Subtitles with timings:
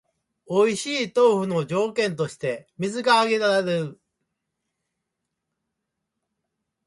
[0.47, 4.01] おいしい豆腐の条件として水が挙げられる